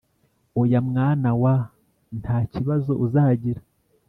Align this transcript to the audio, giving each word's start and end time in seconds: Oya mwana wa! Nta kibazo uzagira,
Oya 0.61 0.79
mwana 0.89 1.29
wa! 1.41 1.55
Nta 2.19 2.37
kibazo 2.53 2.91
uzagira, 3.05 3.61